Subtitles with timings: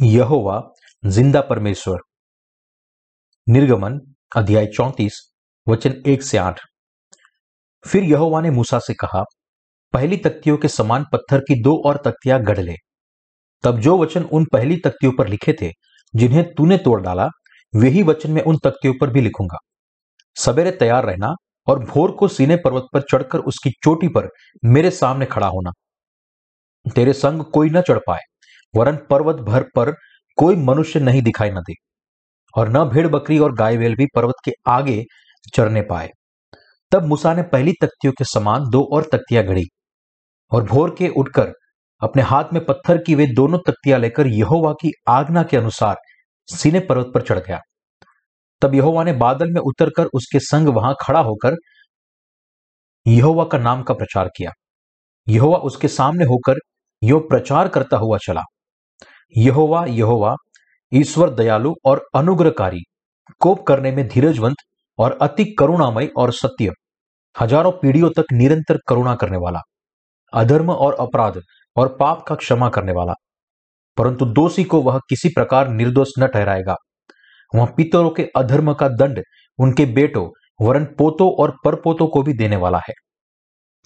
[0.00, 0.62] यहोवा,
[1.06, 1.98] ज़िंदा परमेश्वर।
[3.48, 4.00] निर्गमन,
[4.36, 5.32] अध्याय चौंतीस,
[5.68, 6.60] वचन एक से आठ।
[7.86, 9.22] फिर यहोवा ने मूसा से कहा,
[9.92, 12.74] पहली तख्तियों के समान पत्थर की दो और तख्तियाँ गढ़ ले।
[13.64, 15.70] तब जो वचन उन पहली तख्तियों पर लिखे थे,
[16.14, 17.28] जिन्हें तूने तोड़ डाला,
[17.76, 19.58] वही वचन मैं उन तख्तियों पर भी लिखूँगा।
[20.36, 21.34] सवेरे तैयार रहना
[21.66, 24.28] और भोर को सीने पर्वत पर चढ़कर उसकी चोटी पर
[24.64, 25.70] मेरे सामने खड़ा होना।
[26.94, 28.20] तेरे संग कोई न चढ़ पाए।
[28.76, 29.92] वरन पर्वत भर पर
[30.38, 31.74] कोई मनुष्य नहीं दिखाई न दे,
[32.54, 35.02] और न भेड़ बकरी और गाय वेल भी पर्वत के आगे
[35.54, 36.10] चढ़ने पाए।
[36.92, 39.64] तब मूसा ने पहली तख्तियों के समान दो और तख्तियाँ घड़ी,
[40.52, 41.52] और भोर के उठकर
[42.02, 45.96] अपने हाथ में पत्थर की वे दोनों तख्तियाँ लेकर यहोवा की आज्ञा के अनुसार
[46.48, 47.60] सीने पर्वत पर चढ़ गया।
[48.62, 51.56] तब यहोवा ने बादल में उतरकर उसके संग वहाँ खड़ा होकर
[53.06, 54.50] यहोवा का नाम का प्रचार किया।
[55.26, 56.58] यहोवा उसके सामने होकर
[57.02, 58.42] यो प्रचार करता हुआ चला।
[59.34, 60.34] यहोवा यहोवा,
[60.92, 62.80] ईश्वर दयालु और अनुग्रहकारी,
[63.40, 64.56] कोप करने में धीरजवंत
[64.98, 66.70] और अति करुणामय और सत्य,
[67.40, 69.60] हज़ारों पीढ़ियों तक निरंतर करुणा करने वाला,
[70.32, 71.40] अधर्म और अपराध
[71.76, 73.12] और पाप का क्षमा करने वाला।
[73.96, 76.74] परंतु दोषी को वह किसी प्रकार निर्दोष न ठहराएगा।
[77.54, 79.22] वह पितरों के अधर्म का दंड
[79.58, 80.28] उनके बेटों,
[80.66, 82.94] वरन पोतों और परपोतों को भी देने वाला है।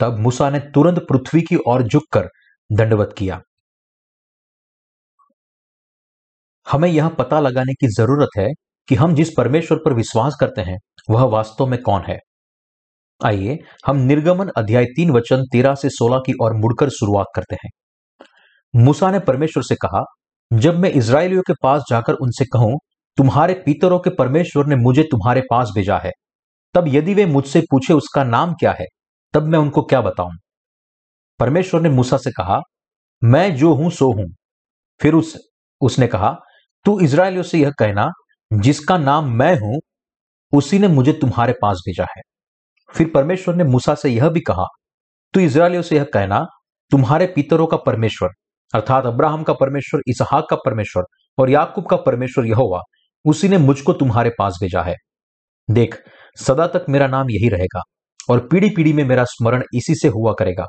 [0.01, 2.29] तब मूसा ने तुरंत पृथ्वी की ओर झुककर
[2.73, 3.41] दंडवत किया।
[6.67, 8.49] हमें यह पता लगाने की ज़रूरत है
[8.89, 10.79] कि हम जिस परमेश्वर पर विश्वास करते हैं,
[11.11, 12.19] वह वास्तव में कौन है?
[13.25, 17.71] आइए, हम निर्गमन अध्याय तीन वचन तेरह से सोलह की ओर मुड़कर शुरुआत करते हैं।
[18.85, 20.05] मूसा ने परमेश्वर से कहा,
[20.53, 22.79] जब मैं इसराइलियों के पास जाकर उनसे कहूँ,
[23.17, 26.11] तुम्हारे पितरों के परमेश्वर ने मुझे तुम्हारे पास भेजा है।
[26.75, 28.87] तब यदि वे मुझसे पूछे उसका नाम क्या है,
[29.35, 30.31] तब मैं उनको क्या बताऊँ?
[31.39, 32.61] परमेश्वर ने मूसा से कहा,
[33.25, 34.27] मैं जो हूँ, सो हूँ।
[35.01, 35.39] फिर उस,
[35.81, 36.37] उसने कहा
[36.87, 38.09] तू इसराइलियों से यह कहना,
[38.51, 39.81] जिसका नाम मैं हूँ,
[40.53, 42.23] उसी ने मुझे तुम्हारे पास भेजा है।
[42.91, 44.65] फिर परमेश्वर ने मूसा से यह भी कहा,
[45.35, 46.45] तू इसराइलियों से यह कहना,
[46.93, 48.29] तुम्हारे पितरों का परमेश्वर,
[48.75, 51.05] अर्थात अब्राहम का परमेश्वर, इसहाक का परमेश्वर
[51.39, 52.81] और याकूब का परमेश्वर यह हुआ
[53.25, 54.95] उसी ने मुझको तुम्हारे पास भेजा है।
[55.69, 55.97] देख,
[56.39, 57.81] सदा तक मेरा नाम यही रहेगा
[58.31, 60.67] और पीढ़ी पीढ़ी में मेरा स्मरण इसी से हुआ करेगा।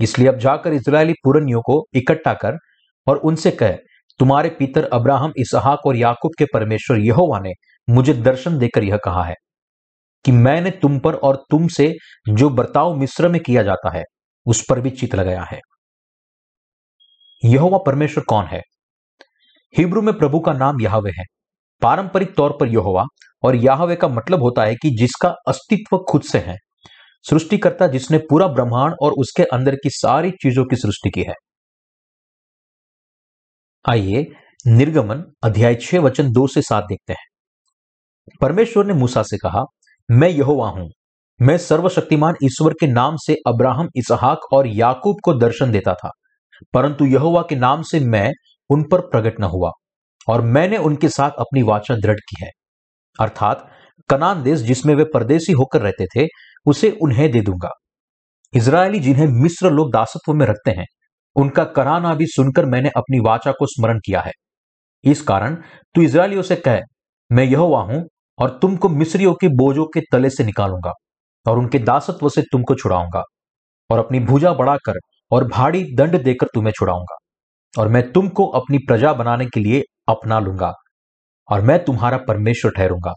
[0.00, 2.58] इसलिए अब जाकर इसराइली पुरनियों को इकट्ठा कर
[3.06, 3.76] और उनसे कह
[4.22, 7.52] तुम्हारे पितर अब्राहम, इसहाक और याकूब के परमेश्वर यहोवा ने
[7.90, 9.34] मुझे दर्शन देकर यह कहा है
[10.24, 11.92] कि मैंने तुम पर और तुमसे
[12.28, 14.02] जो बर्ताव मिश्र में किया जाता है,
[14.46, 15.60] उस पर भी चित लगाया है।
[17.44, 18.60] यहोवा परमेश्वर कौन है?
[19.78, 21.24] हिब्रू में प्रभु का नाम याहवे है।
[21.82, 23.04] पारंपरिक तौर पर यहोवा
[23.42, 26.56] और याहवे का मतलब होता है कि जिसका अस्तित्व खुद से है,
[27.30, 31.34] सृष्टिकर्ता जिसने पूरा ब्रह्मांड और उसके अंदर की सारी चीज़ों की सृष्टि की है।
[33.88, 34.26] आइए
[34.66, 37.24] निर्गमन अध्याय छह वचन दो से सात देखते हैं।
[38.40, 39.64] परमेश्वर ने मूसा से कहा,
[40.10, 40.90] मैं यहोवा हूँ।
[41.42, 46.10] मैं सर्वशक्तिमान ईश्वर के नाम से अब्राहम, इसहाक और याकूब को दर्शन देता था।
[46.74, 48.32] परंतु यहोवा के नाम से मैं
[48.70, 49.70] उन पर प्रकट न हुआ,
[50.28, 52.50] और मैंने उनके साथ अपनी वाचा दृढ़ की है।
[53.20, 53.70] अर्थात
[54.08, 56.28] कनान देश जिसमें वे परदेसी होकर रहते थे,
[56.66, 57.70] उसे उन्हें दे दूँगा।
[58.54, 60.86] इसराइली जिन्हें मिस्र लोग दासत्व में रखते हैं
[61.36, 64.32] उनका कराना भी सुनकर मैंने अपनी वाचा को स्मरण किया है।
[65.04, 65.54] इस कारण
[65.94, 66.80] तू इसराइलियों से कह,
[67.30, 68.02] मैं यह हूँ
[68.38, 70.92] और तुमको मिस्रियों के बोझों के तले से निकालूँगा
[71.46, 73.22] और उनके दासत्व से तुमको छुड़ाऊँगा
[73.90, 74.98] और अपनी भुजा बढ़ाकर
[75.30, 77.16] और भारी दंड देकर तुम्हें छुड़ाऊँगा
[77.74, 80.72] और मैं तुमको अपनी प्रजा बनाने के लिए अपना लूँगा
[81.48, 83.12] और मैं तुम्हारा परमेश्वर ठहरूँगा।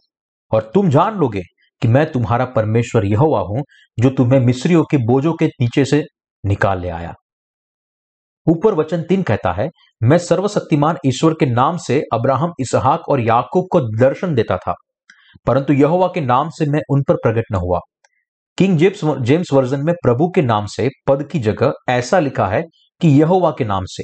[0.52, 1.42] और तुम जान लोगे
[1.82, 3.64] कि मैं तुम्हारा परमेश्वर यह हूँ,
[3.98, 6.04] जो तुम्हें मिस्रियों के बोझों के नीचे से
[6.44, 7.14] निकाल ले आया।
[8.48, 9.68] ऊपर वचन तीन कहता है,
[10.02, 14.74] मैं सर्वशक्तिमान ईश्वर के नाम से अब्राहम, इसहाक और याकूब को दर्शन देता था,
[15.48, 17.80] परंतु यहोवा के नाम से मैं उन पर प्रकट न हुआ।
[18.58, 22.62] किंग जेम्स जेम्स वर्जन में प्रभु के नाम से पद की जगह ऐसा लिखा है
[23.02, 24.04] कि यहोवा के नाम से।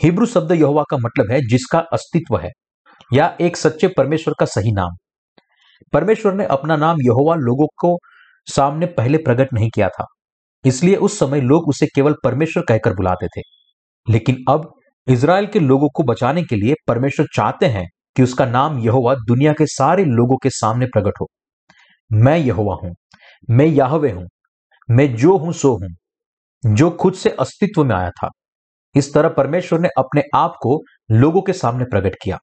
[0.00, 2.50] हिब्रू शब्द यहोवा का मतलब है जिसका अस्तित्व है,
[3.10, 4.96] या एक सच्चे परमेश्वर का सही नाम।
[5.92, 7.96] परमेश्वर ने अपना नाम यहोवा लोगों को
[8.46, 10.04] सामने पहले प्रकट नहीं किया था।
[10.64, 13.42] इसलिए उस समय लोग उसे केवल परमेश्वर कहकर बुलाते थे।
[14.06, 14.72] लेकिन अब
[15.06, 19.52] इसराइल के लोगों को बचाने के लिए परमेश्वर चाहते हैं कि उसका नाम यहोवा दुनिया
[19.52, 21.26] के सारे लोगों के सामने प्रकट हो।
[22.10, 22.94] मैं यहोवा हूँ,
[23.48, 24.26] मैं याहवे हूँ,
[24.88, 25.88] मैं जो हूँ, सो हूँ,
[26.64, 28.28] जो खुद से अस्तित्व में आया था।
[28.94, 32.38] इस तरह परमेश्वर ने अपने आप को लोगों के सामने प्रकट किया।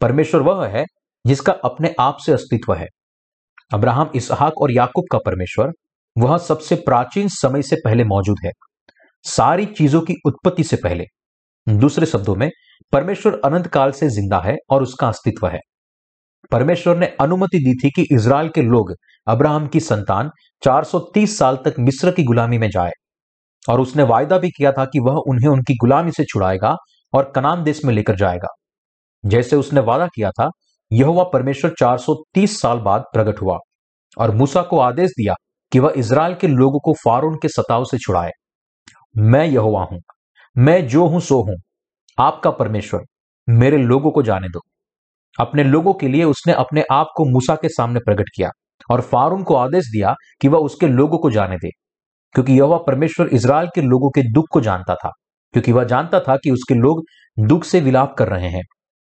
[0.00, 0.84] परमेश्वर वह है
[1.24, 2.86] जिसका अपने आप से अस्तित्व है।
[3.70, 5.72] अब्राहम, इसहाक और याकूब का परमेश्वर
[6.18, 8.50] वह सबसे प्राचीन समय से पहले मौजूद है।
[9.24, 11.04] सारी चीज़ों की उत्पत्ति से पहले।
[11.66, 12.50] दूसरे शब्दों में,
[12.92, 15.60] परमेश्वर अनंत काल से ज़िंदा है और उसका अस्तित्व है।
[16.52, 18.94] परमेश्वर ने अनुमति दी थी कि इसराइल के लोग
[19.26, 20.30] अब्राहम की संतान
[20.62, 22.90] 430 साल तक मिस्र की गुलामी में जाए
[23.68, 26.76] और उसने वायदा भी किया था कि वह उन्हें उनकी गुलामी से छुड़ाएगा
[27.12, 28.48] और कनान देश में लेकर जाएगा।
[29.24, 30.50] जैसे उसने वादा किया था
[30.92, 33.58] यह परमेश्वर 430 साल बाद प्रकट हुआ
[34.18, 35.34] और मूसा को आदेश दिया
[35.72, 38.30] कि वह इसराइल के लोगों को फारून के सताव से छुड़ाए।
[39.14, 40.00] मैं यहोवा हूँ,
[40.56, 41.56] मैं जो हूँ सो हूँ।
[42.18, 43.04] आपका परमेश्वर
[43.48, 44.60] मेरे लोगों को जाने दो।
[45.38, 48.50] अपने लोगों के लिए उसने अपने आप को मूसा के सामने प्रकट किया
[48.90, 51.70] और फारून को आदेश दिया कि वह उसके लोगों को जाने दे,
[52.34, 55.10] क्योंकि यह परमेश्वर इसराइल के लोगों के दुख को जानता था,
[55.54, 57.02] क्योंकि वह जानता था कि उसके लोग
[57.36, 58.62] दुख से विलाप कर रहे हैं।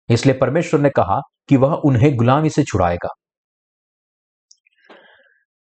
[0.09, 1.19] इसलिए परमेश्वर ने कहा
[1.49, 3.09] कि वह उन्हें गुलामी से छुड़ाएगा।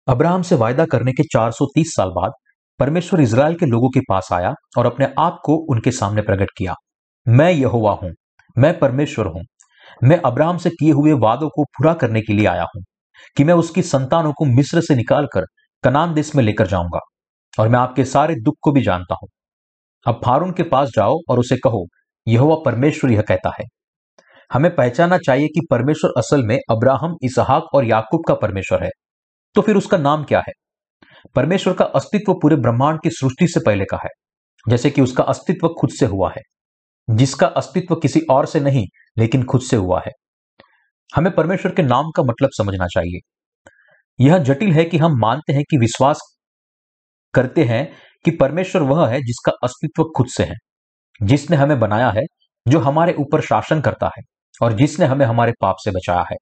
[0.09, 2.33] अब्राहम से वायदा करने के 430 साल बाद,
[2.81, 6.75] परमेश्वर इसराइल के लोगों के पास आया और अपने आप को उनके सामने प्रकट किया।
[7.27, 8.11] मैं यहोवा हूँ,
[8.57, 9.43] मैं परमेश्वर हूँ।
[10.03, 12.83] मैं अब्राहम से किए हुए वादों को पूरा करने के लिए आया हूँ,
[13.37, 15.45] कि मैं उसकी संतानों को मिस्र से निकालकर
[15.85, 17.01] कनान देश में लेकर जाऊँगा,
[17.55, 19.29] और मैं आपके सारे दुख को भी जानता हूँ।
[20.07, 21.85] अब फारून के पास जाओ और उसे कहो
[22.27, 23.65] यह परमेश्वर यह कहता है,
[24.51, 28.91] हमें पहचानना चाहिए कि परमेश्वर असल में अब्राहम, इसहाक और याकूब का परमेश्वर है।
[29.59, 30.53] तो फिर उसका नाम क्या है?
[31.35, 34.11] परमेश्वर का अस्तित्व पूरे ब्रह्मांड की सृष्टि से पहले का है,
[34.69, 36.43] जैसे कि उसका अस्तित्व खुद से हुआ है।
[37.11, 38.87] जिसका अस्तित्व किसी और से नहीं,
[39.19, 40.13] लेकिन खुद से हुआ है।
[41.17, 43.19] हमें परमेश्वर के नाम का मतलब समझना चाहिए।
[44.21, 46.39] यह जटिल है कि हम मानते हैं कि विश्वास
[47.35, 47.93] करते हैं
[48.25, 50.55] कि परमेश्वर वह है जिसका अस्तित्व खुद से है,
[51.23, 52.23] जिसने हमें बनाया है,
[52.69, 54.23] जो हमारे ऊपर शासन करता है,
[54.63, 56.37] और जिसने हमें हमारे पाप से बचाया है।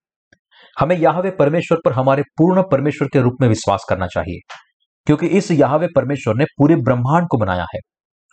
[0.80, 4.54] हमें याहवे परमेश्वर पर हमारे पूर्ण परमेश्वर के रूप में विश्वास करना चाहिए।
[5.06, 7.78] क्योंकि इस याहवे परमेश्वर ने पूरे ब्रह्मांड को बनाया है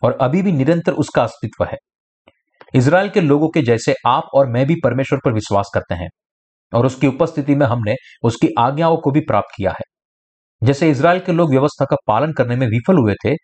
[0.03, 1.77] और अभी भी निरंतर उसका अस्तित्व है।
[2.75, 6.09] इसराइल के लोगों के जैसे आप और मैं भी परमेश्वर पर विश्वास करते हैं
[6.73, 9.83] और उसकी उपस्थिति में हमने उसकी आज्ञाओं को भी प्राप्त किया है।
[10.63, 13.35] जैसे इसराइल के लोग व्यवस्था का पालन करने में विफल हुए थे,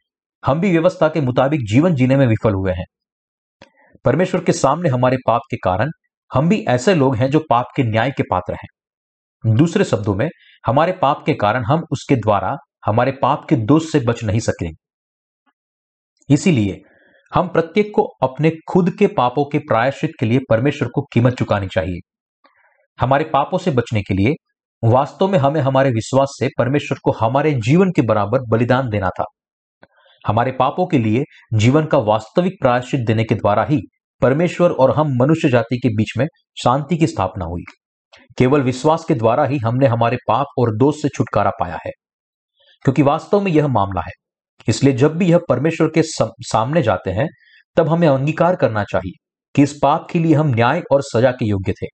[0.45, 2.86] हम भी व्यवस्था के मुताबिक जीवन जीने में विफल हुए हैं।
[4.06, 5.90] परमेश्वर के सामने हमारे पाप के कारण
[6.34, 8.68] हम भी ऐसे लोग हैं जो पाप के न्याय के पात्र हैं।
[9.46, 10.30] दूसरे शब्दों में,
[10.66, 14.72] हमारे पाप के कारण हम उसके द्वारा, हमारे पाप के दोष से बच नहीं सकें।
[16.30, 16.82] इसीलिए,
[17.34, 21.68] हम प्रत्येक को अपने खुद के पापों के प्रायश्चित के लिए परमेश्वर को कीमत चुकानी
[21.68, 22.00] चाहिए।
[23.00, 24.34] हमारे पापों से बचने के लिए,
[24.84, 29.26] वास्तव में हमें हमारे विश्वास से परमेश्वर को हमारे जीवन के बराबर बलिदान देना था।
[30.28, 33.82] हमारे पापों के लिए, जीवन का वास्तविक प्रायश्चित देने के द्वारा ही,
[34.22, 36.28] परमेश्वर और हम मनुष्य जाति के बीच में
[36.64, 37.64] शांति की स्थापना हुई।
[38.38, 41.92] केवल विश्वास के द्वारा ही हमने हमारे पाप और दोष से छुटकारा पाया है।
[42.84, 44.12] क्योंकि वास्तव में यह मामला है।
[44.68, 46.02] इसलिए जब भी यह परमेश्वर के
[46.42, 47.28] सामने जाते हैं,
[47.76, 49.12] तब हमें अंगीकार करना चाहिए
[49.56, 51.88] कि इस पाप के लिए हम न्याय और सजा के योग्य थे।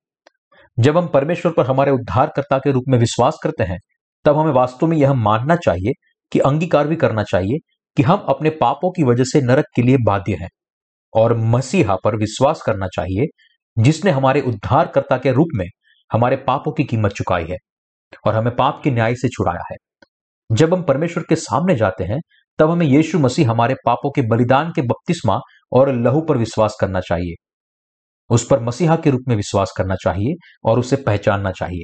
[0.80, 3.80] जब हम परमेश्वर पर हमारे उद्धारकर्ता के रूप में विश्वास करते हैं,
[4.26, 5.92] तब हमें वास्तव में यह मानना चाहिए
[6.32, 7.58] कि अंगीकार भी करना चाहिए
[7.98, 10.50] कि हम अपने पापों की वजह से नरक के लिए बाध्य हैं
[11.14, 13.26] और मसीहा पर विश्वास करना चाहिए
[13.84, 15.66] जिसने हमारे उद्धारकर्ता के रूप में
[16.12, 17.58] हमारे पापों की कीमत चुकाई है
[18.28, 19.76] और हमें पाप के न्याय से छुड़ाया है।
[20.52, 22.20] जब हम परमेश्वर के सामने जाते हैं,
[22.60, 25.40] तब हमें यीशु मसीह हमारे पापों के बलिदान के बपतिस्मा
[25.72, 27.34] और लहू पर विश्वास करना चाहिए।
[28.30, 30.34] उस पर मसीहा के रूप में विश्वास करना चाहिए
[30.66, 31.84] और उसे पहचानना चाहिए।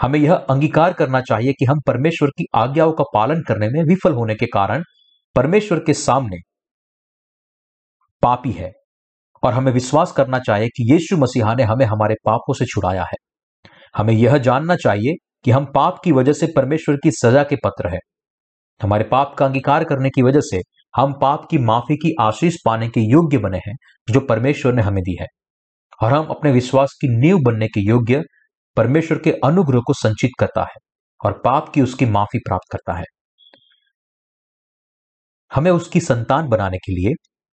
[0.00, 4.12] हमें यह अंगीकार करना चाहिए कि हम परमेश्वर की आज्ञाओं का पालन करने में विफल
[4.12, 4.82] होने के कारण
[5.36, 6.36] परमेश्वर के सामने
[8.22, 8.72] पापी है
[9.42, 13.33] और हमें विश्वास करना चाहिए कि यीशु मसीहा ने हमें हमारे पापों से छुड़ाया है।
[13.96, 17.88] हमें यह जानना चाहिए कि हम पाप की वजह से परमेश्वर की सजा के पत्र
[17.88, 17.98] है।
[18.82, 20.60] हमारे पाप का अंगीकार करने की वजह से
[20.96, 23.74] हम पाप की माफ़ी की आशीष पाने के योग्य बने हैं,
[24.10, 25.26] जो परमेश्वर ने हमें दी है।
[26.02, 28.22] और हम अपने विश्वास की नींव बनने के योग्य
[28.76, 30.80] परमेश्वर के अनुग्रह को संचित करता है
[31.24, 33.04] और पाप की उसकी माफ़ी प्राप्त करता है।
[35.54, 37.14] हमें उसकी संतान बनाने के लिए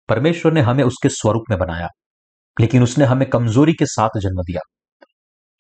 [0.09, 1.89] परमेश्वर ने हमें उसके स्वरूप में बनाया,
[2.61, 4.61] लेकिन उसने हमें कमज़ोरी के साथ जन्म दिया।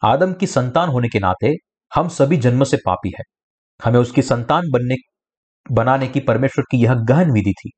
[0.03, 1.53] आदम की संतान होने के नाते
[1.93, 3.23] हम सभी जन्म से पापी है।
[3.85, 4.97] हमें उसकी संतान बनने,
[5.73, 7.71] बनाने की परमेश्वर की यह गहन विधि थी।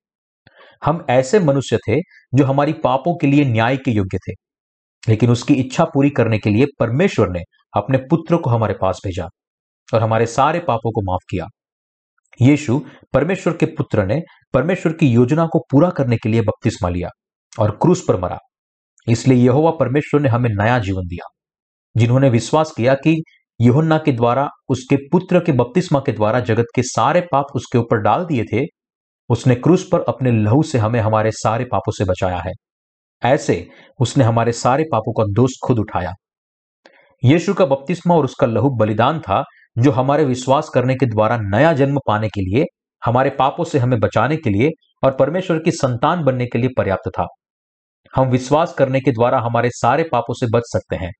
[0.84, 1.96] हम ऐसे मनुष्य थे
[2.34, 4.32] जो हमारी पापों के लिए न्याय के योग्य थे,
[5.08, 7.40] लेकिन उसकी इच्छा पूरी करने के लिए परमेश्वर ने
[7.76, 9.28] अपने पुत्र को हमारे पास भेजा
[9.94, 11.46] और हमारे सारे पापों को माफ़ किया।
[12.42, 12.80] यीशु
[13.12, 14.20] परमेश्वर के पुत्र ने
[14.54, 17.08] परमेश्वर की योजना को पूरा करने के लिए बपतिस्मा लिया
[17.58, 18.38] और क्रूस पर मरा।
[19.08, 21.28] इसलिए यहोवा परमेश्वर ने हमें नया जीवन दिया।
[21.96, 23.22] जिन्होंने विश्वास किया कि
[23.60, 27.96] यहुन्ना के द्वारा, उसके पुत्र के बपतिस्मा के द्वारा जगत के सारे पाप उसके ऊपर
[27.96, 28.66] डाल दिए थे,
[29.28, 32.52] उसने क्रूस पर अपने लहू से हमें हमारे सारे पापों से बचाया है।
[33.22, 33.68] ऐसे
[34.00, 36.12] उसने हमारे सारे पापों का दोष खुद उठाया।
[37.24, 39.44] यीशु का बपतिस्मा और उसका लहू बलिदान था,
[39.78, 42.64] जो हमारे विश्वास करने के द्वारा नया जन्म पाने के लिए,
[43.04, 44.70] हमारे पापों से हमें बचाने के लिए
[45.04, 47.26] और परमेश्वर की संतान बनने के लिए पर्याप्त था।
[48.16, 51.12] हम विश्वास करने के द्वारा हमारे सारे पापों से बच सकते हैं।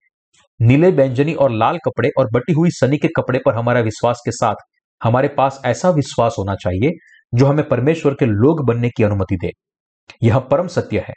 [0.63, 4.31] नीले व्यंजनी और लाल कपड़े और बटी हुई सनी के कपड़े पर हमारा विश्वास के
[4.31, 4.55] साथ
[5.05, 6.91] हमारे पास ऐसा विश्वास होना चाहिए
[7.35, 9.51] जो हमें परमेश्वर के लोग बनने की अनुमति दे।
[10.23, 11.15] यह परम सत्य है।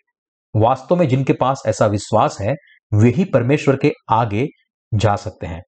[0.55, 2.55] वास्तव में जिनके पास ऐसा विश्वास है,
[2.93, 4.47] वे ही परमेश्वर के आगे
[4.93, 5.61] जा सकते हैं।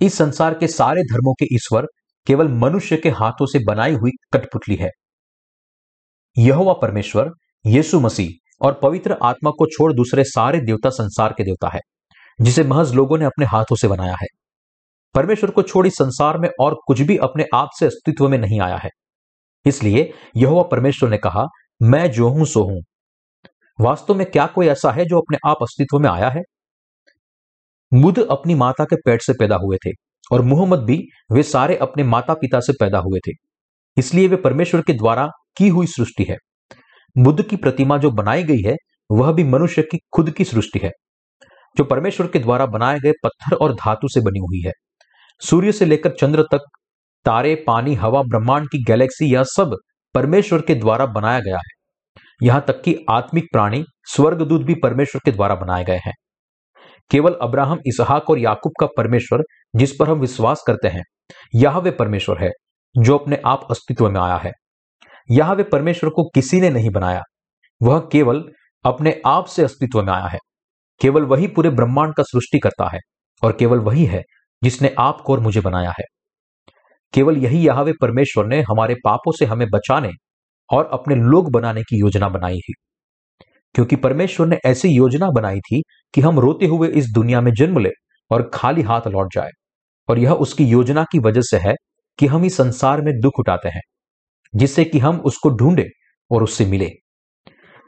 [0.00, 1.86] इस संसार के सारे धर्मों के ईश्वर
[2.26, 4.90] केवल मनुष्य के हाथों से बनाई हुई कठपुतली है।
[6.38, 7.30] यह परमेश्वर,
[7.66, 11.80] यीशु मसीह और पवित्र आत्मा को छोड़ दूसरे सारे देवता संसार के देवता है,
[12.38, 14.26] जिसे महज लोगों ने अपने हाथों से बनाया है।
[15.14, 18.76] परमेश्वर को छोड़ी संसार में और कुछ भी अपने आप से अस्तित्व में नहीं आया
[18.76, 18.90] है।
[19.66, 21.44] इसलिए यह परमेश्वर ने कहा,
[21.82, 22.82] मैं जो हूँ, सो हूँ।
[23.78, 26.42] वास्तव में क्या कोई ऐसा है जो अपने आप अस्तित्व में आया है?
[27.92, 29.90] बुद्ध अपनी माता के पेट से पैदा हुए थे
[30.32, 30.98] और मोहम्मद भी
[31.32, 33.32] वे सारे अपने माता पिता से पैदा हुए थे।
[33.96, 36.36] इसलिए वे परमेश्वर के द्वारा की हुई सृष्टि है।
[37.18, 38.76] बुद्ध की प्रतिमा जो बनाई गई है,
[39.10, 40.90] वह भी मनुष्य की खुद की सृष्टि है,
[41.76, 44.72] जो परमेश्वर के द्वारा बनाए गए पत्थर और धातु से बनी हुई है।
[45.40, 46.58] सूर्य से लेकर चंद्र तक,
[47.24, 49.76] तारे, पानी, हवा, ब्रह्मांड की गैलेक्सी, यह सब
[50.14, 51.74] परमेश्वर के द्वारा बनाया गया है।
[52.42, 56.14] यहाँ तक कि आत्मिक प्राणी, स्वर्गदूत भी परमेश्वर के द्वारा बनाए गए हैं।
[57.10, 59.42] केवल अब्राहम, इसहाक और याकूब का परमेश्वर,
[59.76, 61.02] जिस पर हम विश्वास करते हैं,
[61.54, 62.50] यह वे परमेश्वर है,
[62.98, 64.52] जो अपने आप अस्तित्व में आया है।
[65.30, 67.22] यह वे परमेश्वर को किसी ने नहीं बनाया।
[67.82, 68.44] वह केवल
[68.84, 70.38] अपने आप से अस्तित्व में आया है।
[71.00, 72.98] केवल वही पूरे ब्रह्मांड का सृष्टि करता है
[73.42, 74.22] और केवल वही है
[74.64, 76.04] जिसने आपको और मुझे बनाया है।
[77.12, 80.10] केवल यही यहावे परमेश्वर ने हमारे पापों से हमें बचाने
[80.72, 82.72] और अपने लोग बनाने की योजना बनाई है।
[83.74, 85.82] क्योंकि परमेश्वर ने ऐसी योजना बनाई थी
[86.14, 87.90] कि हम रोते हुए इस दुनिया में जन्म ले
[88.30, 89.50] और खाली हाथ लौट जाए।
[90.08, 91.74] और यह उसकी योजना की वजह से है
[92.18, 93.80] कि हम इस संसार में दुख उठाते हैं।
[94.54, 95.88] जिससे कि हम उसको ढूंढे
[96.30, 96.90] और उससे मिले।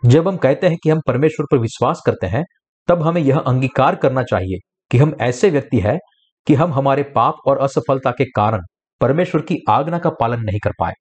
[0.06, 2.44] जब हम कहते हैं कि हम परमेश्वर पर विश्वास करते हैं,
[2.88, 4.58] तब हमें यह अंगीकार करना चाहिए
[4.90, 5.98] कि हम ऐसे व्यक्ति हैं
[6.46, 8.60] कि हम हमारे पाप और असफलता के कारण
[9.00, 10.92] परमेश्वर की आज्ञा का पालन नहीं कर पाए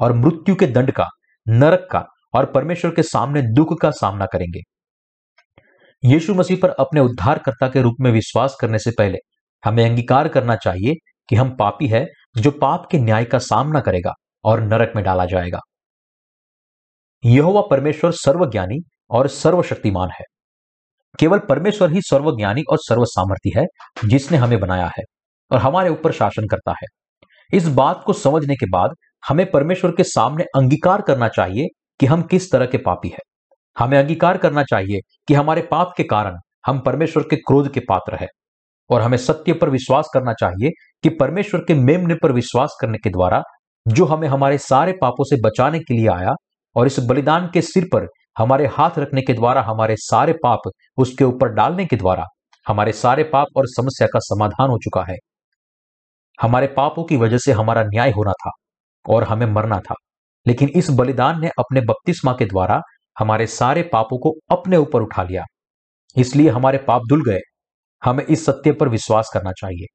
[0.00, 1.08] और मृत्यु के दंड का,
[1.48, 2.04] नरक का
[2.34, 4.60] और परमेश्वर के सामने दुख का सामना करेंगे।
[6.04, 9.18] यीशु मसीह पर अपने उद्धारकर्ता के रूप में विश्वास करने से पहले
[9.64, 10.94] हमें अंगीकार करना चाहिए
[11.28, 12.06] कि हम पापी है
[12.36, 14.12] जो पाप के न्याय का सामना करेगा।
[14.44, 15.58] और नरक में डाला जाएगा।
[17.24, 18.78] यहोवा परमेश्वर सर्वज्ञानी
[19.10, 20.24] और सर्वशक्तिमान है।
[21.18, 23.66] केवल परमेश्वर ही सर्वज्ञानी और सर्व सामर्थ्य है,
[24.08, 25.02] जिसने हमें बनाया है
[25.52, 26.86] और हमारे ऊपर शासन करता है।
[27.52, 28.90] इस बात को समझने के बाद
[29.28, 31.66] हमें परमेश्वर के सामने अंगीकार करना चाहिए
[32.00, 36.02] कि हम किस तरह के पापी हैं। हमें अंगीकार करना चाहिए कि हमारे पाप के
[36.02, 38.28] कारण हम परमेश्वर के क्रोध के पात्र हैं
[38.90, 40.70] और हमें सत्य पर विश्वास करना चाहिए
[41.02, 43.42] कि परमेश्वर के मेमने पर विश्वास करने के द्वारा
[43.88, 46.32] जो हमें हमारे सारे पापों से बचाने के लिए आया
[46.76, 48.06] और इस बलिदान के सिर पर
[48.38, 50.58] हमारे हाथ रखने के द्वारा हमारे सारे पाप
[50.96, 52.24] उसके ऊपर डालने के द्वारा
[52.68, 55.16] हमारे सारे पाप और समस्या का समाधान हो चुका है।
[56.42, 58.50] हमारे पापों की वजह से हमारा न्याय होना था
[59.08, 59.94] और हमें मरना था।
[60.46, 62.80] लेकिन इस बलिदान ने अपने बपतिस्मा के द्वारा
[63.18, 65.44] हमारे सारे पापों को अपने ऊपर उठा लिया।
[66.16, 67.40] इसलिए हमारे पाप धुल गए।
[68.04, 69.86] हमें इस सत्य पर विश्वास करना चाहिए।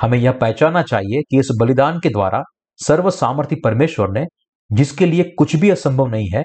[0.00, 2.42] हमें यह पहचानना चाहिए कि इस बलिदान के द्वारा
[2.76, 4.24] सर्व सामर्थ्य परमेश्वर ने,
[4.72, 6.42] जिसके लिए कुछ भी असंभव नहीं है,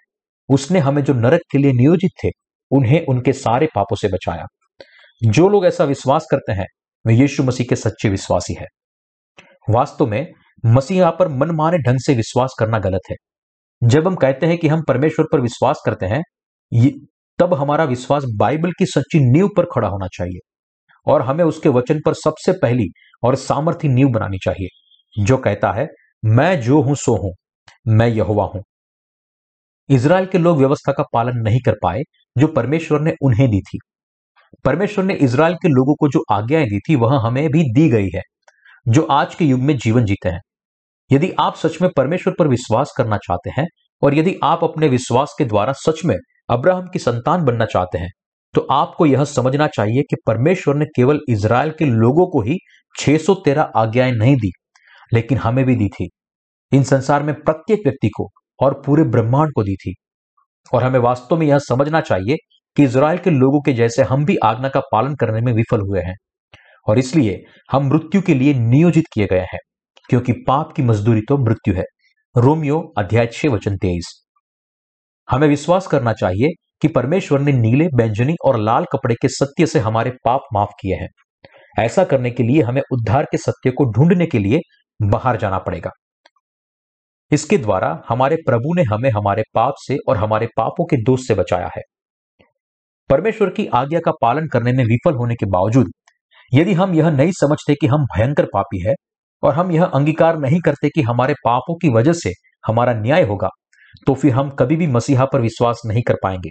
[0.49, 2.29] उसने हमें जो नरक के लिए नियोजित थे,
[2.71, 4.45] उन्हें उनके सारे पापों से बचाया।
[5.23, 6.65] जो लोग ऐसा विश्वास करते हैं,
[7.07, 8.65] वे यीशु मसीह के सच्चे विश्वासी है।
[9.69, 10.31] वास्तव में,
[10.65, 13.15] मसीहा पर मनमाने ढंग से विश्वास करना गलत है।
[13.83, 16.23] जब हम कहते हैं कि हम परमेश्वर पर विश्वास करते हैं
[17.39, 20.39] तब हमारा विश्वास बाइबल की सच्ची नींव पर खड़ा होना चाहिए।
[21.07, 22.85] और हमें उसके वचन पर सबसे पहली
[23.23, 24.67] और सामर्थ्य नींव बनानी चाहिए,
[25.23, 25.87] जो कहता है
[26.23, 27.33] मैं जो हूँ, सो हूँ।
[27.87, 28.63] मैं यहुआ हूँ।
[29.89, 32.01] इसराइल के लोग व्यवस्था का पालन नहीं कर पाए,
[32.35, 33.79] जो परमेश्वर ने उन्हें दी थी।
[34.65, 38.09] परमेश्वर ने इसराइल के लोगों को जो आज्ञाएँ दी थी, वह हमें भी दी गई
[38.15, 38.21] है,
[38.87, 40.41] जो आज के युग में जीवन जीते हैं।
[41.11, 43.67] यदि आप सच में परमेश्वर पर विश्वास करना चाहते हैं,
[44.01, 46.15] और यदि आप अपने विश्वास के द्वारा सच में
[46.49, 48.09] अब्राहम की संतान बनना चाहते हैं
[48.53, 52.57] तो आपको यह समझना चाहिए कि परमेश्वर ने केवल इसराइल के लोगों को ही
[52.95, 54.51] 613 आज्ञाएँ नहीं दी।
[55.13, 56.09] लेकिन हमें भी दी थी।
[56.71, 59.95] इन संसार में प्रत्येक व्यक्ति को और पूरे ब्रह्मांड को दी थी।
[60.73, 62.35] और हमें वास्तव में यह समझना चाहिए
[62.77, 65.99] कि इसराइल के लोगों के जैसे हम भी आज्ञा का पालन करने में विफल हुए
[65.99, 66.15] हैं।
[66.87, 69.59] और इसलिए हम मृत्यु के लिए नियोजित किए गए हैं,
[70.09, 71.83] क्योंकि पाप की मजदूरी तो मृत्यु है।
[72.37, 74.27] रोमियो अध्याय छह वचन तेईस।
[75.31, 76.49] हमें विश्वास करना चाहिए
[76.81, 80.95] कि परमेश्वर ने नीले, बैंजनी और लाल कपड़े के सत्य से हमारे पाप माफ़ किए
[80.95, 81.07] हैं।
[81.79, 84.59] ऐसा करने के लिए हमें उद्धार के सत्य को ढूँढने के लिए
[84.99, 85.91] बाहर जाना पड़ेगा।
[87.31, 91.35] इसके द्वारा हमारे प्रभु ने हमें हमारे पाप से और हमारे पापों के दोष से
[91.35, 91.81] बचाया है।
[93.09, 95.91] परमेश्वर की आज्ञा का पालन करने में विफल होने के बावजूद,
[96.51, 98.93] यदि हम यह नहीं समझते कि हम भयंकर पापी है
[99.43, 102.31] और हम यह अंगीकार नहीं करते कि हमारे पापों की वजह से
[102.67, 103.49] हमारा न्याय होगा
[104.07, 106.49] तो फिर हम कभी भी मसीहा पर विश्वास नहीं कर पाएँगे।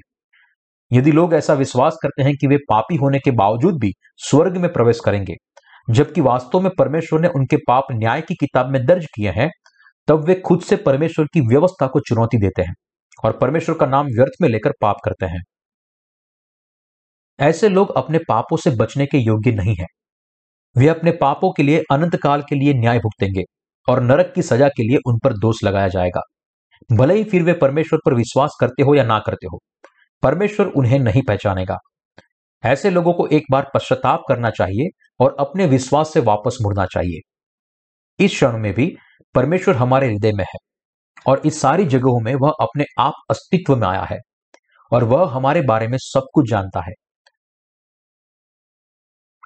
[0.90, 4.72] यदि लोग ऐसा विश्वास करते हैं कि वे पापी होने के बावजूद भी स्वर्ग में
[4.72, 5.34] प्रवेश करेंगे
[5.88, 9.50] जबकि वास्तव में परमेश्वर ने उनके पाप न्याय की किताब में दर्ज किए हैं,
[10.08, 12.74] तब वे खुद से परमेश्वर की व्यवस्था को चुनौती देते हैं
[13.24, 15.42] और परमेश्वर का नाम व्यर्थ में लेकर पाप करते हैं।
[17.38, 19.86] ऐसे लोग अपने पापों से बचने के योग्य नहीं हैं।
[20.76, 23.44] वे अपने पापों के लिए अनंत काल के लिए न्याय भुगतेंगे
[23.88, 26.20] और नरक की सजा के लिए उन पर दोष लगाया जाएगा।
[26.90, 29.60] भले ही फिर वे परमेश्वर पर विश्वास करते हो या ना करते हो,
[30.22, 31.78] परमेश्वर उन्हें नहीं पहचानेगा।
[32.64, 34.88] ऐसे लोगों को एक बार पश्चाताप करना चाहिए
[35.20, 37.20] और अपने विश्वास से वापस मुड़ना चाहिए।
[38.18, 38.94] इस क्षण में भी
[39.34, 40.58] परमेश्वर हमारे हृदय में है
[41.26, 44.18] और इस सारी जगहों में वह अपने आप अस्तित्व में आया है
[44.92, 46.92] और वह हमारे बारे में सब कुछ जानता है।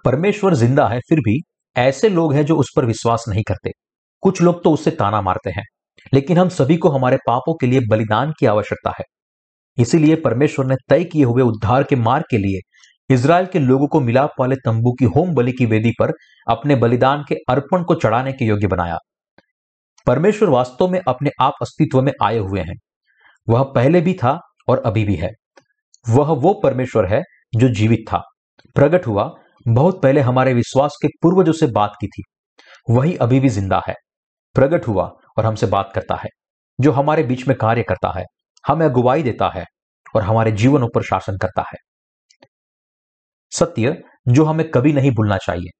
[0.04, 1.40] परमेश्वर ज़िंदा है, फिर भी
[1.76, 3.70] ऐसे लोग हैं जो उस पर विश्वास नहीं करते।
[4.22, 5.64] कुछ लोग तो उससे ताना मारते हैं,
[6.12, 9.04] लेकिन हम सभी को हमारे पापों के लिए बलिदान की आवश्यकता है।
[9.78, 12.60] इसीलिए परमेश्वर ने तय किए हुए उद्धार के मार्ग के लिए
[13.10, 16.12] इसराइल के लोगों को मिलाप वाले तंबू की होम बलि की वेदी पर
[16.48, 18.98] अपने बलिदान के अर्पण को चढ़ाने के योग्य बनाया।
[20.06, 22.76] परमेश्वर वास्तव में अपने आप अस्तित्व में आए हुए हैं।
[23.48, 25.30] वह पहले भी था और अभी भी है।
[26.08, 27.22] वह वो परमेश्वर है
[27.56, 28.22] जो जीवित था।
[28.74, 29.34] प्रकट हुआ,
[29.68, 32.22] बहुत पहले हमारे विश्वास के पूर्वजों से बात की थी।
[32.90, 33.94] वही अभी भी ज़िंदा है।
[34.54, 35.04] प्रकट हुआ
[35.38, 36.28] और हमसे बात करता है,
[36.80, 38.24] जो हमारे बीच में कार्य करता है,
[38.68, 39.64] हमें अगुवाई देता है
[40.16, 41.89] और हमारे जीवनों पर शासन करता है।
[43.52, 43.96] सत्य
[44.28, 45.70] जो हमें कभी नहीं भूलना चाहिए।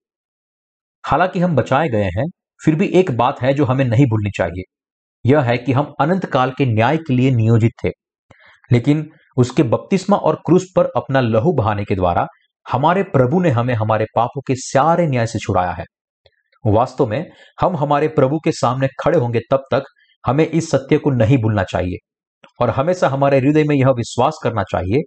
[1.04, 2.24] हालाँकि हम बचाए गए हैं,
[2.60, 4.62] फिर भी एक बात है जो हमें नहीं भूलनी चाहिए।
[5.24, 7.90] यह है कि हम अनंत काल के न्याय के लिए नियोजित थे,
[8.70, 12.26] लेकिन उसके बपतिस्मा और क्रूस पर अपना लहू बहाने के द्वारा
[12.66, 15.84] हमारे प्रभु ने हमें हमारे पापों के सारे न्याय से छुड़ाया है।
[16.64, 17.30] वास्तव में
[17.60, 19.84] हम हमारे प्रभु के सामने खड़े होंगे तब तक
[20.24, 21.96] हमें इस सत्य को नहीं भूलना चाहिए
[22.60, 25.02] और हमेशा हमारे हृदय में यह विश्वास करना चाहिए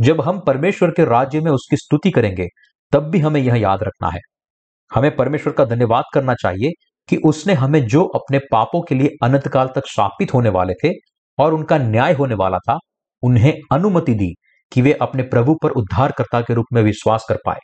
[0.00, 2.46] जब हम परमेश्वर के राज्य में उसकी स्तुति करेंगे,
[2.92, 4.20] तब भी हमें यह याद रखना है।
[4.94, 6.70] हमें परमेश्वर का धन्यवाद करना चाहिए
[7.08, 10.92] कि उसने हमें जो अपने पापों के लिए अनंत काल तक शापित होने वाले थे
[11.38, 12.78] और उनका न्याय होने वाला था,
[13.22, 14.34] उन्हें अनुमति दी
[14.72, 17.58] कि वे अपने प्रभु पर उद्धारकर्ता के रूप में विश्वास कर पाए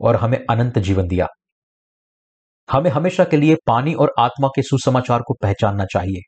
[0.00, 1.26] और हमें अनंत जीवन दिया।
[2.72, 6.20] हमें हमेशा के लिए पानी और आत्मा के सुसमाचार को पहचानना चाहिए।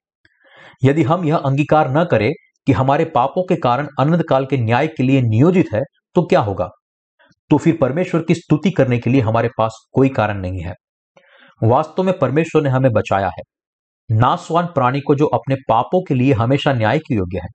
[0.84, 2.32] यदि हम यह अंगीकार न करें
[2.66, 5.82] कि हमारे पापों के कारण अनंत काल के न्याय के लिए नियोजित है
[6.16, 6.68] तो क्या होगा?
[7.50, 10.74] तो फिर परमेश्वर की स्तुति करने के लिए हमारे पास कोई कारण नहीं है।
[11.60, 13.42] वास्तव में परमेश्वर ने हमें बचाया है।
[14.10, 17.48] नासवान प्राणी को जो अपने पापों के लिए हमेशा न्याय के योग्य है।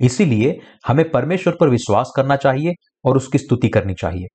[0.00, 2.72] इसीलिए हमें परमेश्वर पर विश्वास करना चाहिए
[3.04, 4.26] और उसकी स्तुति करनी चाहिए,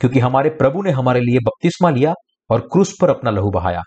[0.00, 2.14] क्योंकि हमारे प्रभु ने हमारे लिए बपतिस्मा लिया
[2.50, 3.82] और क्रूस पर अपना लहू बहाया।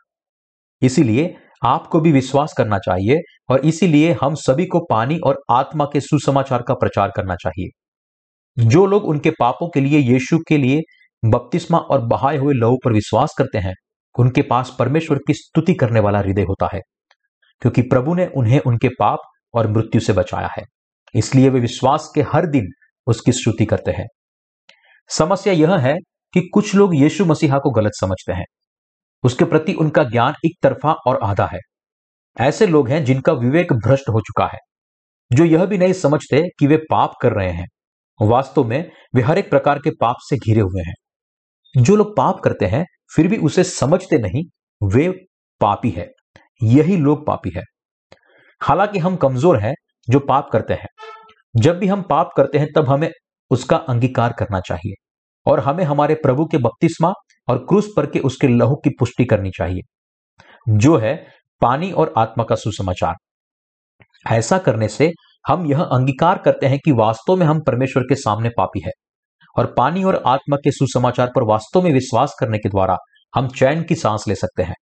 [0.81, 5.99] इसीलिए आपको भी विश्वास करना चाहिए और इसीलिए हम सभी को पानी और आत्मा के
[5.99, 7.69] सुसमाचार का प्रचार करना चाहिए।
[8.65, 10.81] जो लोग उनके पापों के लिए, यीशु के लिए
[11.25, 13.73] बपतिस्मा और बहाए हुए लहू पर विश्वास करते हैं,
[14.19, 16.81] उनके पास परमेश्वर की स्तुति करने वाला हृदय होता है,
[17.61, 19.19] क्योंकि प्रभु ने उन्हें उनके पाप
[19.53, 20.63] और मृत्यु से बचाया है।
[21.15, 22.67] इसलिए वे विश्वास के हर दिन
[23.07, 24.05] उसकी स्तुति करते हैं।
[25.09, 25.95] समस्या यह है
[26.33, 28.45] कि कुछ लोग यीशु मसीहा को गलत समझते हैं।
[29.23, 31.59] उसके प्रति उनका ज्ञान एक तरफा और आधा है।
[32.39, 34.59] ऐसे लोग हैं जिनका विवेक भ्रष्ट हो चुका है।
[35.33, 37.67] जो यह भी नहीं समझते कि वे पाप कर रहे हैं।
[38.21, 40.93] वास्तव में वे हर एक प्रकार के पाप से घिरे हुए हैं।
[41.83, 44.43] जो लोग पाप करते हैं, फिर भी उसे समझते नहीं,
[44.87, 45.09] वे
[45.61, 46.09] पापी है।
[46.63, 47.63] यही लोग पापी है।
[48.61, 49.75] हालाँकि हम कमज़ोर हैं
[50.09, 50.87] जो पाप करते हैं।
[51.55, 53.11] जब भी हम पाप करते हैं, तब हमें
[53.49, 54.93] उसका अंगीकार करना चाहिए।
[55.51, 57.13] और हमें हमारे प्रभु के बपतिस्मा
[57.47, 59.81] और क्रूस पर के उसके लहू की पुष्टि करनी चाहिए।
[60.69, 61.27] जो है
[61.61, 63.15] पानी और आत्मा का सुसमाचार।
[64.31, 65.11] ऐसा करने से
[65.47, 68.91] हम यह अंगीकार करते हैं कि वास्तव में हम परमेश्वर के सामने पापी है
[69.57, 72.97] और पानी और आत्मा के सुसमाचार पर वास्तव में विश्वास करने के द्वारा
[73.35, 74.75] हम चैन की सांस ले सकते हैं।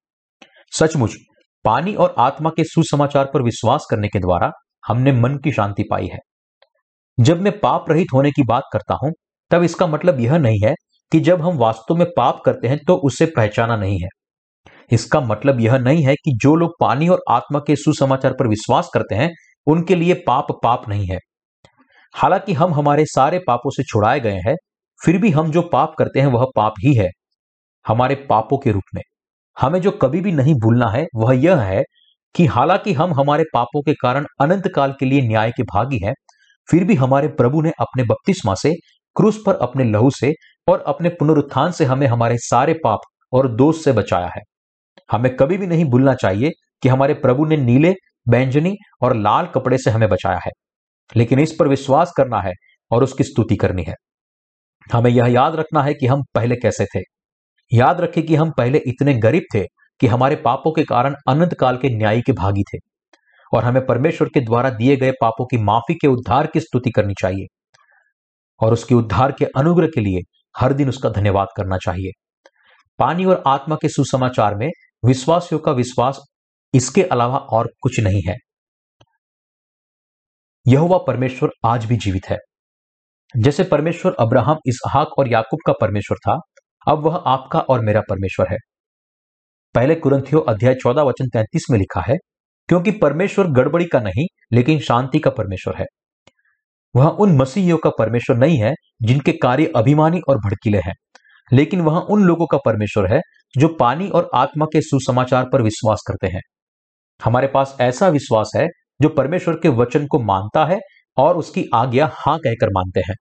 [0.71, 1.15] सचमुच,
[1.65, 4.51] पानी और आत्मा के सुसमाचार पर विश्वास करने के द्वारा
[4.87, 6.19] हमने मन की शांति पाई है।
[7.19, 9.11] जब मैं पाप रहित होने की बात करता हूँ,
[9.51, 10.73] तब इसका मतलब यह नहीं है
[11.13, 14.07] कि जब हम वास्तव में पाप करते हैं तो उसे पहचाना नहीं है।
[14.91, 18.89] इसका मतलब यह नहीं है कि जो लोग पानी और आत्मा के सुसमाचार पर विश्वास
[18.93, 19.29] करते हैं,
[19.67, 21.17] उनके लिए पाप पाप नहीं है।
[22.13, 24.55] हालाँकि हम हमारे सारे पापों से छुड़ाए गए हैं,
[25.05, 27.09] फिर भी हम जो पाप करते हैं, वह पाप ही है,
[27.87, 29.01] हमारे पापों के रूप में।
[29.61, 31.83] हमें जो कभी भी नहीं भूलना है, वह यह है
[32.35, 36.13] कि हालाँकि हम हमारे पापों के कारण अनंत काल के लिए न्याय के भागी हैं,
[36.69, 38.73] फिर भी हमारे प्रभु ने अपने बपतिस्मा से,
[39.15, 40.33] क्रूस पर अपने लहू से
[40.67, 42.99] और अपने पुनरुत्थान से हमें हमारे सारे पाप
[43.33, 44.41] और दोष से बचाया है।
[45.11, 47.93] हमें कभी भी नहीं भूलना चाहिए कि हमारे प्रभु ने नीले,
[48.29, 50.51] बैंजनी और लाल कपड़े से हमें बचाया है।
[51.15, 52.51] लेकिन इस पर विश्वास करना है
[52.91, 53.93] और उसकी स्तुति करनी है।
[54.93, 57.01] हमें यह याद रखना है कि हम पहले कैसे थे।
[57.73, 59.63] याद रखें कि हम पहले इतने गरीब थे
[59.99, 62.77] कि हमारे पापों के कारण अनंत काल के न्यायी के भागी थे।
[63.53, 67.13] और हमें परमेश्वर के द्वारा दिए गए पापों की माफ़ी के उद्धार की स्तुति करनी
[67.21, 67.45] चाहिए।
[68.59, 70.21] और उसके उद्धार के अनुग्रह के लिए
[70.57, 72.11] हर दिन उसका धन्यवाद करना चाहिए।
[72.99, 74.69] पानी और आत्मा के सुसमाचार में
[75.05, 76.19] विश्वासियों का विश्वास
[76.73, 78.35] इसके अलावा और कुछ नहीं है।
[80.67, 82.37] यह परमेश्वर आज भी जीवित है।
[83.37, 86.39] जैसे परमेश्वर अब्राहम, इसहाक और याकूब का परमेश्वर था,
[86.87, 88.57] अब वह आपका और मेरा परमेश्वर है।
[89.75, 92.15] पहले कुरंथियो अध्याय चौदह वचन तैंतीस में लिखा है,
[92.67, 95.85] क्योंकि परमेश्वर गड़बड़ी का नहीं, लेकिन शांति का परमेश्वर है।
[96.95, 100.93] वह उन मसीहियों का परमेश्वर नहीं है, जिनके कार्य अभिमानी और भड़कीले हैं।
[101.53, 103.21] लेकिन वह उन लोगों का परमेश्वर है,
[103.57, 106.41] जो पानी और आत्मा के सुसमाचार पर विश्वास करते हैं।
[107.23, 108.67] हमारे पास ऐसा विश्वास है,
[109.01, 110.79] जो परमेश्वर के वचन को मानता है
[111.17, 113.15] और उसकी आज्ञा हाँ कहकर मानते हैं।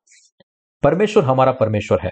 [0.83, 2.11] परमेश्वर हमारा परमेश्वर है।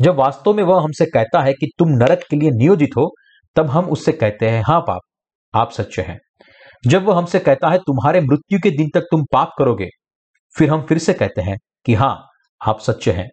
[0.00, 3.14] जब वास्तव में वह हमसे कहता है कि तुम नरक के लिए नियोजित हो,
[3.56, 5.00] तब हम उससे कहते हैं, हाँ पाप,
[5.54, 6.18] आप सच्चे हैं।
[6.86, 9.88] जब वह हमसे कहता है, तुम्हारे मृत्यु के दिन तक तुम पाप करोगे
[10.56, 12.14] फिर हम फिर से कहते हैं कि हाँ
[12.60, 13.28] आप सच्चे हैं।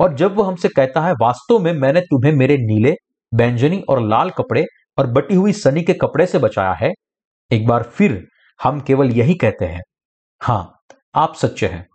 [0.00, 2.94] और जब वह हमसे कहता है, वास्तव में मैंने तुम्हें मेरे नीले,
[3.32, 4.64] बैंजनी और लाल कपड़े
[4.98, 6.92] और बटी हुई सनी के कपड़े से बचाया है,
[7.50, 8.22] एक बार फिर
[8.60, 9.80] हम केवल यही कहते हैं,
[10.40, 10.72] हाँ,
[11.14, 11.86] आप सच्चे हैं।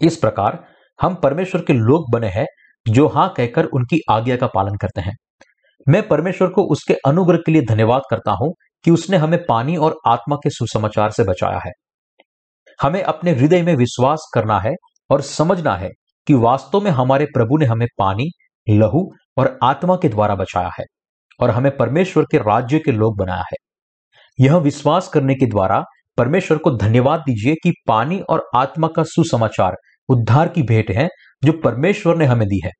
[0.00, 0.62] इस प्रकार
[1.00, 2.46] हम परमेश्वर के लोग बने हैं,
[2.86, 5.14] जो हाँ कहकर उनकी आज्ञा का पालन करते हैं।
[5.86, 8.52] मैं परमेश्वर को उसके अनुग्रह के लिए धन्यवाद करता हूँ
[8.84, 11.72] कि उसने हमें पानी और आत्मा के सुसमाचार से बचाया है।
[12.82, 14.72] हमें अपने हृदय में विश्वास करना है
[15.10, 15.90] और समझना है
[16.26, 18.30] कि वास्तव में हमारे प्रभु ने हमें पानी,
[18.70, 20.84] लहू और आत्मा के द्वारा बचाया है
[21.40, 23.56] और हमें परमेश्वर के राज्य के लोग बनाया है।
[24.40, 25.84] यह विश्वास करने के द्वारा
[26.16, 29.74] परमेश्वर को धन्यवाद दीजिए कि पानी और आत्मा का सुसमाचार,
[30.08, 31.08] उद्धार की भेंट है
[31.44, 32.70] जो परमेश्वर ने हमें दी है।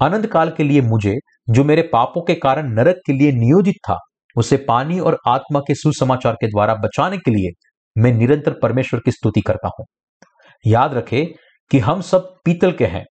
[0.00, 1.16] अनंत काल के लिए मुझे,
[1.50, 3.96] जो मेरे पापों के कारण नरक के लिए नियोजित था,
[4.36, 9.10] उसे पानी और आत्मा के सुसमाचार के द्वारा बचाने के लिए मैं निरंतर परमेश्वर की
[9.10, 9.86] स्तुति करता हूँ।
[10.64, 11.24] याद रखे
[11.70, 13.04] कि हम सब पीतल के हैं।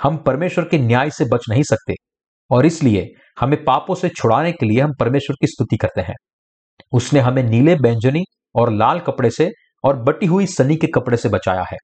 [0.00, 1.94] हम परमेश्वर के न्याय से बच नहीं सकते
[2.50, 3.06] और इसलिए
[3.40, 6.14] हमें पापों से छुड़ाने के लिए हम परमेश्वर की स्तुति करते हैं।
[6.92, 9.50] उसने हमें नीले बैंजनी और लाल कपड़े से
[9.84, 11.76] और बटी हुई सनी के कपड़े से बचाया है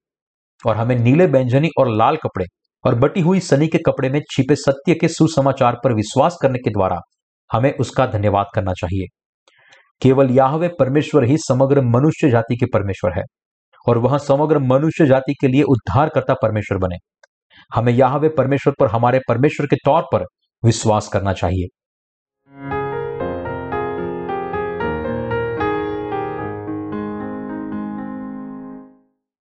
[0.67, 2.45] और हमें नीले बैंजनी और लाल कपड़े
[2.85, 6.71] और बटी हुई सनी के कपड़े में छिपे सत्य के सुसमाचार पर विश्वास करने के
[6.71, 6.99] द्वारा
[7.51, 9.07] हमें उसका धन्यवाद करना चाहिए।
[10.03, 13.23] केवल याहवे परमेश्वर ही समग्र मनुष्य जाति के परमेश्वर है
[13.89, 16.97] और वह समग्र मनुष्य जाति के लिए उद्धार करता परमेश्वर बने।
[17.75, 20.25] हमें याहवे परमेश्वर पर, हमारे परमेश्वर के तौर पर
[20.65, 21.80] विश्वास करना चाहिए।